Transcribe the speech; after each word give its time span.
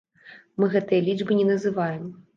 Мы 0.63 0.69
гэтыя 0.77 1.05
лічбы 1.09 1.37
не 1.41 1.47
называем. 1.53 2.13